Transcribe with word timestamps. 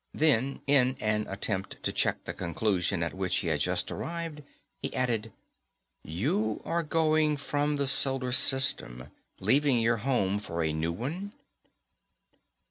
Then, 0.15 0.61
in 0.65 0.97
an 0.99 1.27
attempt 1.29 1.83
to 1.83 1.93
check 1.93 2.23
the 2.23 2.33
conclusion 2.33 3.03
at 3.03 3.13
which 3.13 3.35
he 3.35 3.49
had 3.49 3.59
just 3.59 3.91
arrived, 3.91 4.41
he 4.81 4.91
added, 4.95 5.31
"You 6.03 6.59
are 6.65 6.81
going 6.81 7.37
from 7.37 7.75
the 7.75 7.85
Solar 7.85 8.31
System 8.31 9.11
leaving 9.39 9.77
your 9.79 9.97
home 9.97 10.39
for 10.39 10.63
a 10.63 10.73
new 10.73 10.91
one?" 10.91 11.33